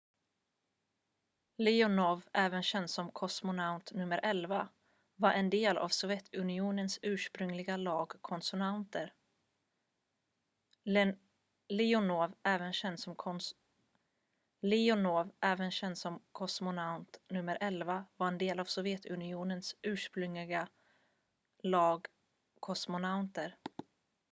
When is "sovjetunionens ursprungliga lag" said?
5.89-8.13